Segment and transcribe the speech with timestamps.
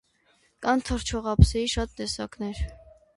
[0.67, 2.63] Կան թռչող ափսեի շատ տեսակներ։